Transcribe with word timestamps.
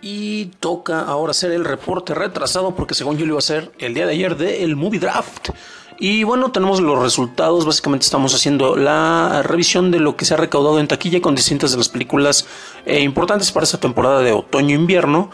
Y 0.00 0.46
toca 0.60 1.00
ahora 1.00 1.32
hacer 1.32 1.50
el 1.50 1.64
reporte 1.64 2.14
retrasado 2.14 2.74
porque 2.74 2.94
según 2.94 3.16
yo 3.16 3.26
lo 3.26 3.32
iba 3.32 3.38
a 3.38 3.40
hacer 3.40 3.72
el 3.78 3.94
día 3.94 4.06
de 4.06 4.12
ayer 4.12 4.36
del 4.36 4.76
Movie 4.76 5.00
Draft. 5.00 5.50
Y 6.00 6.22
bueno, 6.22 6.52
tenemos 6.52 6.80
los 6.80 7.02
resultados. 7.02 7.66
Básicamente 7.66 8.04
estamos 8.04 8.32
haciendo 8.32 8.76
la 8.76 9.42
revisión 9.42 9.90
de 9.90 9.98
lo 9.98 10.16
que 10.16 10.24
se 10.24 10.34
ha 10.34 10.36
recaudado 10.36 10.78
en 10.78 10.86
taquilla 10.86 11.20
con 11.20 11.34
distintas 11.34 11.72
de 11.72 11.78
las 11.78 11.88
películas 11.88 12.46
eh, 12.86 13.00
importantes 13.00 13.50
para 13.50 13.64
esta 13.64 13.80
temporada 13.80 14.20
de 14.20 14.32
otoño-invierno. 14.32 15.30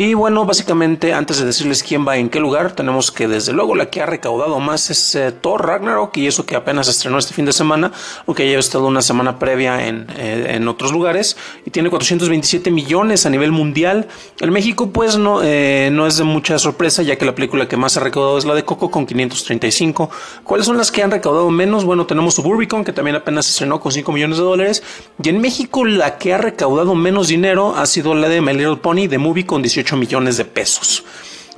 Y 0.00 0.14
bueno, 0.14 0.44
básicamente 0.44 1.12
antes 1.12 1.40
de 1.40 1.46
decirles 1.46 1.82
quién 1.82 2.06
va 2.06 2.18
en 2.18 2.28
qué 2.28 2.38
lugar, 2.38 2.70
tenemos 2.70 3.10
que 3.10 3.26
desde 3.26 3.52
luego 3.52 3.74
la 3.74 3.90
que 3.90 4.00
ha 4.00 4.06
recaudado 4.06 4.60
más 4.60 4.90
es 4.90 5.16
eh, 5.16 5.32
Thor 5.32 5.66
Ragnarok 5.66 6.16
y 6.18 6.28
eso 6.28 6.46
que 6.46 6.54
apenas 6.54 6.86
estrenó 6.86 7.18
este 7.18 7.34
fin 7.34 7.44
de 7.46 7.52
semana, 7.52 7.90
aunque 8.24 8.48
ya 8.48 8.58
ha 8.58 8.60
estado 8.60 8.86
una 8.86 9.02
semana 9.02 9.40
previa 9.40 9.88
en, 9.88 10.06
eh, 10.16 10.50
en, 10.50 10.68
otros 10.68 10.92
lugares 10.92 11.36
y 11.66 11.70
tiene 11.70 11.90
427 11.90 12.70
millones 12.70 13.26
a 13.26 13.30
nivel 13.30 13.50
mundial. 13.50 14.06
En 14.38 14.52
México 14.52 14.90
pues 14.90 15.18
no, 15.18 15.40
eh, 15.42 15.90
no 15.92 16.06
es 16.06 16.16
de 16.16 16.22
mucha 16.22 16.60
sorpresa 16.60 17.02
ya 17.02 17.16
que 17.16 17.24
la 17.24 17.34
película 17.34 17.66
que 17.66 17.76
más 17.76 17.96
ha 17.96 18.00
recaudado 18.00 18.38
es 18.38 18.44
la 18.44 18.54
de 18.54 18.64
Coco 18.64 18.92
con 18.92 19.04
535. 19.04 20.10
¿Cuáles 20.44 20.64
son 20.64 20.76
las 20.76 20.92
que 20.92 21.02
han 21.02 21.10
recaudado 21.10 21.50
menos? 21.50 21.84
Bueno, 21.84 22.06
tenemos 22.06 22.34
Suburbicon 22.34 22.84
que 22.84 22.92
también 22.92 23.16
apenas 23.16 23.48
estrenó 23.48 23.80
con 23.80 23.90
5 23.90 24.12
millones 24.12 24.38
de 24.38 24.44
dólares 24.44 24.84
y 25.20 25.28
en 25.28 25.40
México 25.40 25.84
la 25.84 26.18
que 26.18 26.34
ha 26.34 26.38
recaudado 26.38 26.94
menos 26.94 27.26
dinero 27.26 27.74
ha 27.76 27.84
sido 27.86 28.14
la 28.14 28.28
de 28.28 28.40
My 28.40 28.52
Little 28.52 28.76
Pony 28.76 29.08
de 29.08 29.18
Movie 29.18 29.44
con 29.44 29.60
18 29.60 29.87
millones 29.96 30.36
de 30.36 30.44
pesos. 30.44 31.04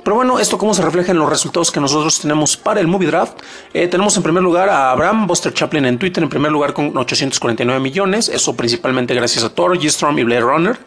Pero 0.03 0.15
bueno, 0.15 0.39
esto 0.39 0.57
cómo 0.57 0.73
se 0.73 0.81
refleja 0.81 1.11
en 1.11 1.19
los 1.19 1.29
resultados 1.29 1.71
que 1.71 1.79
nosotros 1.79 2.21
tenemos 2.21 2.57
para 2.57 2.79
el 2.79 2.87
Movie 2.87 3.07
Draft. 3.07 3.39
Eh, 3.73 3.87
tenemos 3.87 4.17
en 4.17 4.23
primer 4.23 4.41
lugar 4.41 4.67
a 4.69 4.91
Abraham 4.91 5.27
Buster 5.27 5.53
Chaplin 5.53 5.85
en 5.85 5.99
Twitter, 5.99 6.23
en 6.23 6.29
primer 6.29 6.51
lugar 6.51 6.73
con 6.73 6.97
849 6.97 7.79
millones, 7.79 8.27
eso 8.27 8.55
principalmente 8.55 9.13
gracias 9.13 9.43
a 9.43 9.53
Thor, 9.53 9.77
G-Storm 9.77 10.17
y 10.17 10.23
Blade 10.23 10.41
Runner. 10.41 10.79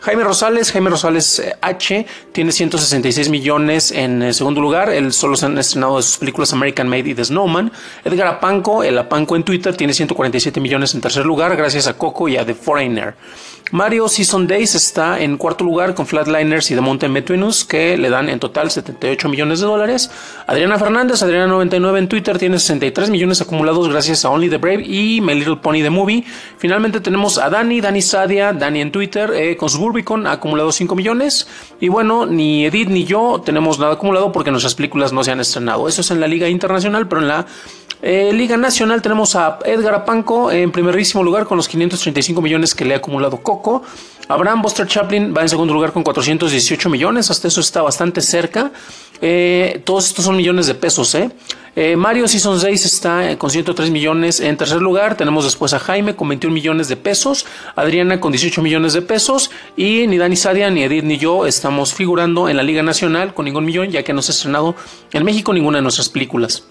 Jaime 0.00 0.22
Rosales, 0.22 0.70
Jaime 0.70 0.90
Rosales 0.90 1.40
eh, 1.40 1.56
H, 1.60 2.06
tiene 2.32 2.52
166 2.52 3.28
millones 3.30 3.90
en 3.90 4.22
eh, 4.22 4.32
segundo 4.32 4.60
lugar. 4.60 4.90
Él 4.90 5.12
solo 5.12 5.36
se 5.36 5.46
han 5.46 5.58
estrenado 5.58 5.96
de 5.96 6.02
sus 6.02 6.18
películas 6.18 6.52
American 6.52 6.88
Made 6.88 7.08
y 7.10 7.14
The 7.14 7.24
Snowman. 7.24 7.72
Edgar 8.04 8.28
Apanco, 8.28 8.84
el 8.84 8.96
Apanco 8.96 9.34
en 9.34 9.42
Twitter, 9.42 9.76
tiene 9.76 9.92
147 9.92 10.60
millones 10.60 10.94
en 10.94 11.00
tercer 11.00 11.26
lugar, 11.26 11.56
gracias 11.56 11.88
a 11.88 11.94
Coco 11.94 12.28
y 12.28 12.36
a 12.36 12.46
The 12.46 12.54
Foreigner. 12.54 13.14
Mario 13.70 14.08
Season 14.08 14.46
Days 14.46 14.74
está 14.74 15.20
en 15.20 15.36
cuarto 15.36 15.62
lugar 15.62 15.94
con 15.94 16.06
Flatliners 16.06 16.70
y 16.70 16.74
The 16.74 16.80
Mountain 16.80 17.12
Between 17.12 17.42
Us, 17.42 17.64
que 17.64 17.98
le 17.98 18.08
dan 18.08 18.30
en 18.30 18.40
total 18.40 18.70
78 18.70 19.28
millones 19.28 19.60
de 19.60 19.66
dólares. 19.66 20.10
Adriana 20.46 20.78
Fernández, 20.78 21.22
Adriana99 21.22 21.98
en 21.98 22.08
Twitter, 22.08 22.38
tiene 22.38 22.58
63 22.58 23.10
millones 23.10 23.42
acumulados 23.42 23.86
gracias 23.90 24.24
a 24.24 24.30
Only 24.30 24.48
the 24.48 24.56
Brave 24.56 24.84
y 24.86 25.20
My 25.20 25.34
Little 25.34 25.56
Pony 25.56 25.82
The 25.82 25.90
Movie. 25.90 26.24
Finalmente 26.56 27.00
tenemos 27.00 27.36
a 27.36 27.50
Dani, 27.50 27.82
Dani 27.82 28.00
Sadia, 28.00 28.54
Dani 28.54 28.80
en 28.80 28.90
Twitter, 28.90 29.30
eh, 29.34 29.56
con 29.58 29.68
su 29.68 29.78
Burbicon 29.88 30.26
ha 30.26 30.32
acumulado 30.32 30.70
5 30.70 30.94
millones. 30.94 31.48
Y 31.80 31.88
bueno, 31.88 32.26
ni 32.26 32.66
Edith 32.66 32.88
ni 32.88 33.04
yo 33.04 33.42
tenemos 33.44 33.78
nada 33.78 33.94
acumulado 33.94 34.32
porque 34.32 34.50
nuestras 34.50 34.74
películas 34.74 35.12
no 35.12 35.24
se 35.24 35.32
han 35.32 35.40
estrenado. 35.40 35.88
Eso 35.88 36.02
es 36.02 36.10
en 36.10 36.20
la 36.20 36.26
Liga 36.26 36.48
Internacional, 36.48 37.08
pero 37.08 37.22
en 37.22 37.28
la 37.28 37.46
eh, 38.02 38.30
Liga 38.32 38.56
Nacional 38.56 39.02
tenemos 39.02 39.34
a 39.34 39.58
Edgar 39.64 39.94
Apanco 39.94 40.52
en 40.52 40.70
primerísimo 40.70 41.24
lugar 41.24 41.46
con 41.46 41.56
los 41.56 41.66
535 41.68 42.40
millones 42.40 42.74
que 42.74 42.84
le 42.84 42.94
ha 42.94 42.98
acumulado 42.98 43.38
Coco. 43.38 43.82
Abraham 44.28 44.62
Buster 44.62 44.86
Chaplin 44.86 45.34
va 45.36 45.42
en 45.42 45.48
segundo 45.48 45.72
lugar 45.72 45.92
con 45.92 46.02
418 46.02 46.90
millones, 46.90 47.30
hasta 47.30 47.48
eso 47.48 47.60
está 47.60 47.80
bastante 47.82 48.20
cerca. 48.20 48.70
Eh, 49.20 49.82
todos 49.84 50.06
estos 50.06 50.26
son 50.26 50.36
millones 50.36 50.66
de 50.66 50.74
pesos, 50.74 51.14
¿eh? 51.14 51.30
Eh 51.76 51.96
Mario 51.96 52.28
Season 52.28 52.58
6 52.58 52.84
está 52.84 53.38
con 53.38 53.50
103 53.50 53.90
millones 53.90 54.40
en 54.40 54.56
tercer 54.56 54.80
lugar. 54.80 55.16
Tenemos 55.16 55.44
después 55.44 55.74
a 55.74 55.78
Jaime 55.78 56.16
con 56.16 56.28
21 56.28 56.54
millones 56.54 56.88
de 56.88 56.96
pesos. 56.96 57.46
Adriana 57.76 58.20
con 58.20 58.32
18 58.32 58.62
millones 58.62 58.92
de 58.92 59.02
pesos. 59.02 59.50
Y 59.76 60.06
ni 60.06 60.18
Dani 60.18 60.36
Sadia, 60.36 60.70
ni 60.70 60.82
Edith, 60.82 61.04
ni 61.04 61.18
yo 61.18 61.46
estamos 61.46 61.94
figurando 61.94 62.48
en 62.48 62.56
la 62.56 62.62
Liga 62.62 62.82
Nacional 62.82 63.34
con 63.34 63.44
ningún 63.44 63.64
millón, 63.64 63.90
ya 63.90 64.02
que 64.02 64.12
no 64.12 64.22
se 64.22 64.32
ha 64.32 64.34
estrenado 64.34 64.74
en 65.12 65.24
México 65.24 65.52
ninguna 65.52 65.78
de 65.78 65.82
nuestras 65.82 66.08
películas. 66.08 66.64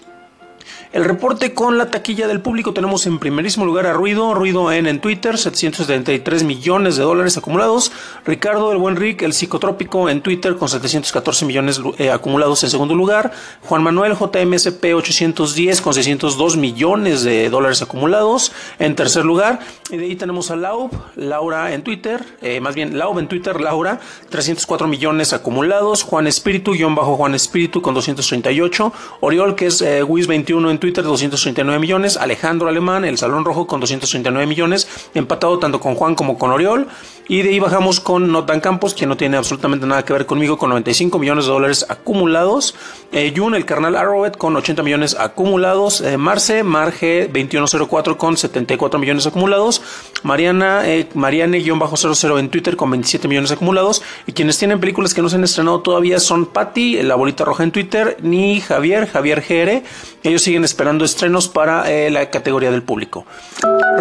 El 0.90 1.04
reporte 1.04 1.52
con 1.52 1.76
la 1.76 1.90
taquilla 1.90 2.26
del 2.26 2.40
público 2.40 2.72
tenemos 2.72 3.06
en 3.06 3.18
primerísimo 3.18 3.66
lugar 3.66 3.86
a 3.86 3.92
Ruido, 3.92 4.32
Ruido 4.32 4.72
en, 4.72 4.86
en 4.86 5.02
Twitter, 5.02 5.36
773 5.36 6.44
millones 6.44 6.96
de 6.96 7.02
dólares 7.02 7.36
acumulados. 7.36 7.92
Ricardo 8.24 8.72
el 8.72 8.78
Buen 8.78 8.96
Rick, 8.96 9.20
el 9.20 9.34
psicotrópico 9.34 10.08
en 10.08 10.22
Twitter 10.22 10.56
con 10.56 10.70
714 10.70 11.44
millones 11.44 11.82
eh, 11.98 12.10
acumulados 12.10 12.64
en 12.64 12.70
segundo 12.70 12.94
lugar. 12.94 13.32
Juan 13.64 13.82
Manuel 13.82 14.14
JMSP 14.14 14.94
810 14.94 15.82
con 15.82 15.92
602 15.92 16.56
millones 16.56 17.22
de 17.22 17.50
dólares 17.50 17.82
acumulados 17.82 18.52
en 18.78 18.94
tercer 18.94 19.26
lugar. 19.26 19.60
Y 19.90 19.98
de 19.98 20.04
ahí 20.06 20.16
tenemos 20.16 20.50
a 20.50 20.56
Laub, 20.56 20.90
Laura 21.16 21.74
en 21.74 21.82
Twitter, 21.82 22.24
eh, 22.40 22.60
más 22.60 22.74
bien 22.74 22.98
Laub 22.98 23.18
en 23.18 23.28
Twitter, 23.28 23.60
Laura, 23.60 24.00
304 24.30 24.88
millones 24.88 25.34
acumulados. 25.34 26.02
Juan 26.02 26.26
Espíritu, 26.26 26.72
guion 26.72 26.94
bajo 26.94 27.16
Juan 27.16 27.34
Espíritu 27.34 27.82
con 27.82 27.92
238. 27.92 28.92
Oriol, 29.20 29.54
que 29.54 29.66
es 29.66 29.82
eh, 29.82 30.02
Wiz21 30.02 30.77
Twitter 30.78 31.04
239 31.04 31.78
millones, 31.78 32.16
Alejandro 32.16 32.68
Alemán, 32.68 33.04
el 33.04 33.18
Salón 33.18 33.44
Rojo 33.44 33.66
con 33.66 33.80
239 33.80 34.46
millones, 34.46 34.88
empatado 35.14 35.58
tanto 35.58 35.80
con 35.80 35.94
Juan 35.94 36.14
como 36.14 36.38
con 36.38 36.50
Oriol. 36.50 36.88
Y 37.30 37.42
de 37.42 37.50
ahí 37.50 37.58
bajamos 37.58 38.00
con 38.00 38.32
Notan 38.32 38.60
Campos, 38.60 38.94
que 38.94 39.06
no 39.06 39.18
tiene 39.18 39.36
absolutamente 39.36 39.86
nada 39.86 40.02
que 40.02 40.14
ver 40.14 40.24
conmigo, 40.24 40.56
con 40.56 40.70
95 40.70 41.18
millones 41.18 41.44
de 41.44 41.52
dólares 41.52 41.84
acumulados. 41.86 42.74
Eh, 43.12 43.34
Jun, 43.36 43.54
el 43.54 43.66
carnal 43.66 43.96
Arrowhead, 43.96 44.32
con 44.32 44.56
80 44.56 44.82
millones 44.82 45.14
acumulados. 45.14 46.00
Eh, 46.00 46.16
Marce, 46.16 46.62
Marge 46.62 47.26
2104 47.26 48.16
con 48.16 48.38
74 48.38 48.98
millones 48.98 49.26
acumulados. 49.26 49.82
Mariana, 50.22 50.88
eh, 50.88 51.06
Mariane-00 51.14 52.38
en 52.38 52.48
Twitter 52.48 52.76
con 52.76 52.90
27 52.90 53.28
millones 53.28 53.50
acumulados. 53.50 54.02
Y 54.26 54.32
quienes 54.32 54.56
tienen 54.56 54.80
películas 54.80 55.12
que 55.12 55.20
no 55.20 55.28
se 55.28 55.36
han 55.36 55.44
estrenado 55.44 55.80
todavía 55.80 56.20
son 56.20 56.46
Patty, 56.46 57.02
la 57.02 57.14
bolita 57.14 57.44
roja 57.44 57.62
en 57.62 57.72
Twitter, 57.72 58.16
ni 58.22 58.62
Javier, 58.62 59.06
Javier 59.06 59.44
GR. 59.46 59.82
Ellos 60.22 60.42
siguen 60.42 60.64
esperando 60.68 61.04
estrenos 61.04 61.48
para 61.48 61.90
eh, 61.90 62.10
la 62.10 62.30
categoría 62.30 62.70
del 62.70 62.82
público. 62.82 63.24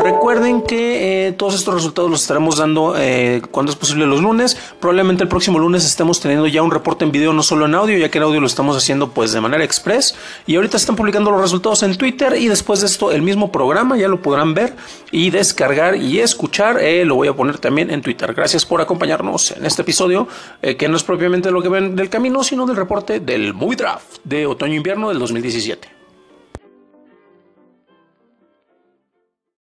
Recuerden 0.04 0.62
que 0.62 1.28
eh, 1.28 1.32
todos 1.32 1.56
estos 1.56 1.74
resultados 1.74 2.12
los 2.12 2.22
estaremos 2.22 2.58
dando 2.58 2.96
eh, 2.98 3.42
cuando 3.52 3.72
es 3.72 3.78
posible 3.78 4.06
los 4.06 4.22
lunes. 4.22 4.56
Probablemente 4.80 5.24
el 5.24 5.30
próximo 5.30 5.60
lunes 5.60 5.86
estemos 5.86 6.20
teniendo 6.20 6.46
ya 6.48 6.62
un 6.62 6.72
reporte 6.72 7.06
en 7.06 7.12
video, 7.12 7.34
no 7.34 7.42
solo 7.42 7.66
en 7.66 7.76
audio, 7.76 7.98
ya 7.98 8.10
que 8.10 8.18
en 8.18 8.26
audio 8.26 8.40
lo 8.40 8.48
estamos 8.48 8.78
haciendo 8.78 9.10
pues 9.10 9.32
de 9.32 9.42
manera 9.42 9.64
express. 9.64 10.16
Y 10.46 10.56
ahorita 10.56 10.78
están 10.78 10.96
publicando 10.96 11.32
los 11.32 11.42
resultados 11.42 11.82
en 11.84 11.96
Twitter 11.96 12.36
y 12.38 12.48
después 12.48 12.82
de 12.82 12.88
esto 12.88 13.12
el 13.12 13.22
mismo 13.22 13.52
programa 13.52 13.98
ya 13.98 14.08
lo 14.08 14.22
podrán 14.22 14.54
ver 14.54 14.76
y 15.12 15.30
descargar 15.30 15.96
y 15.96 16.20
escuchar. 16.20 16.80
lo 17.06 17.16
voy 17.16 17.30
a 17.30 17.34
poner 17.34 17.58
también 17.58 17.90
en 17.90 18.02
Twitter. 18.02 18.34
Gracias 18.34 18.66
por 18.66 18.82
acompañarnos 18.82 19.52
en 19.52 19.66
este 19.66 19.82
episodio, 19.82 20.28
que 20.62 20.88
no 20.88 20.98
es 20.98 21.04
propiamente 21.04 21.50
lo 21.50 21.62
que 21.62 21.70
ven 21.70 21.96
del 21.96 22.10
camino, 22.10 22.44
sino 22.44 22.66
del 22.66 22.76
reporte 22.76 23.20
del 23.20 23.54
Movie 23.54 23.78
Draft 23.78 24.18
de 24.24 24.46
otoño-invierno 24.46 25.10
del 25.10 25.20
2017. 25.20 25.97